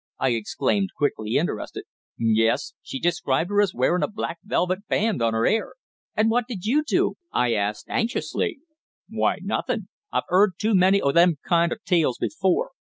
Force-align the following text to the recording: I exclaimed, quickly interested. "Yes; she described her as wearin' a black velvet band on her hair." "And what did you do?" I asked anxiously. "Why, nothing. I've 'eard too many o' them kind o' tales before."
I 0.17 0.29
exclaimed, 0.29 0.89
quickly 0.97 1.35
interested. 1.35 1.83
"Yes; 2.17 2.73
she 2.81 2.97
described 2.97 3.51
her 3.51 3.61
as 3.61 3.75
wearin' 3.75 4.01
a 4.01 4.07
black 4.07 4.39
velvet 4.43 4.87
band 4.87 5.21
on 5.21 5.35
her 5.35 5.45
hair." 5.45 5.75
"And 6.17 6.31
what 6.31 6.45
did 6.47 6.65
you 6.65 6.83
do?" 6.83 7.13
I 7.31 7.53
asked 7.53 7.85
anxiously. 7.87 8.61
"Why, 9.09 9.37
nothing. 9.43 9.89
I've 10.11 10.23
'eard 10.31 10.53
too 10.57 10.73
many 10.73 10.99
o' 11.03 11.11
them 11.11 11.35
kind 11.47 11.71
o' 11.71 11.75
tales 11.85 12.17
before." 12.17 12.71